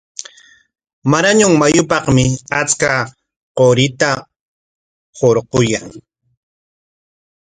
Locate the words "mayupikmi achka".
1.59-2.91